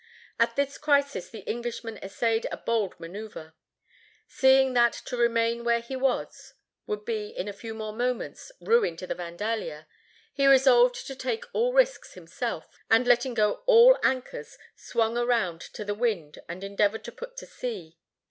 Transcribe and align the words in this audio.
At 0.39 0.55
this 0.55 0.79
crisis 0.79 1.29
the 1.29 1.41
Englishman 1.41 1.99
essayed 2.01 2.47
a 2.51 2.57
bold 2.57 2.97
manœuvre. 2.97 3.53
Seeing 4.27 4.73
that 4.73 4.93
to 5.05 5.15
remain 5.15 5.63
where 5.63 5.79
he 5.79 5.95
was 5.95 6.55
would 6.87 7.05
be, 7.05 7.27
in 7.29 7.47
a 7.47 7.53
few 7.53 7.75
more 7.75 7.93
moments, 7.93 8.51
ruin 8.59 8.97
to 8.97 9.05
the 9.05 9.13
Vandalia, 9.13 9.85
he 10.33 10.47
resolved 10.47 11.05
to 11.05 11.15
take 11.15 11.45
all 11.53 11.71
risks 11.73 12.13
himself, 12.15 12.67
and 12.89 13.05
letting 13.05 13.35
go 13.35 13.61
all 13.67 13.95
anchors, 14.01 14.57
swung 14.75 15.19
around 15.19 15.61
to 15.61 15.85
the 15.85 15.93
wind 15.93 16.39
and 16.49 16.63
endeavored 16.63 17.03
to 17.03 17.11
put 17.11 17.37
to 17.37 17.45
sea. 17.45 17.99